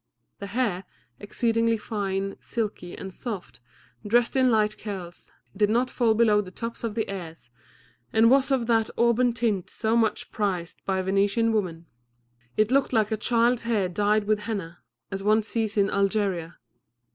[0.39, 0.85] The hair,
[1.19, 3.59] exceedingly fine, silky, and soft,
[4.03, 7.51] dressed in light curls, did not fall below the tops of the ears,
[8.11, 11.85] and was of that auburn tint so much prized by Venetian women.
[12.57, 14.79] It looked like a child's hair dyed with henna,
[15.11, 16.57] as one sees it in Algeria.